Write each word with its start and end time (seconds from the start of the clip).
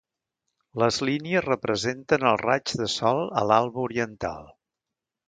Les 0.83 0.95
línies 1.09 1.43
representen 1.47 2.25
els 2.29 2.41
raigs 2.45 2.79
del 2.79 2.89
sol 2.97 3.21
a 3.43 3.45
l'alba 3.51 3.85
oriental. 3.89 4.49